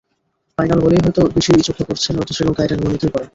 [0.57, 3.25] Final বলেই হয়তো বেশি চোখে পড়েছে, নয়তো শ্রীলঙ্কা এটা নিয়মিতই করে।